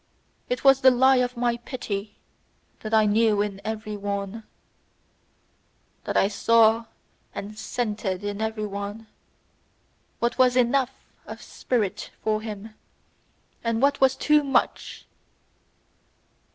It 0.49 0.63
was 0.63 0.81
the 0.81 0.89
lie 0.89 1.17
of 1.17 1.37
my 1.37 1.57
pity, 1.57 2.17
that 2.79 2.91
I 2.91 3.05
knew 3.05 3.39
in 3.43 3.61
every 3.63 3.95
one, 3.95 4.45
That 6.05 6.17
I 6.17 6.27
saw 6.27 6.85
and 7.35 7.55
scented 7.55 8.23
in 8.23 8.41
every 8.41 8.65
one, 8.65 9.05
what 10.17 10.39
was 10.39 10.55
ENOUGH 10.55 10.89
of 11.27 11.43
spirit 11.43 12.09
for 12.23 12.41
him, 12.41 12.73
and 13.63 13.79
what 13.79 14.01
was 14.01 14.15
TOO 14.15 14.43
MUCH! 14.43 15.05